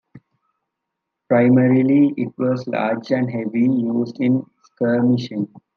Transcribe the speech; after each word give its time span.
Primarily, 1.29 2.11
it 2.17 2.33
was 2.35 2.65
large 2.65 3.11
and 3.11 3.29
heavy, 3.29 3.69
used 3.69 4.19
in 4.19 4.41
skirmishing. 4.73 5.53